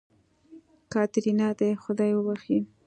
[0.93, 2.57] کاتېرينا دې خداى وبښي.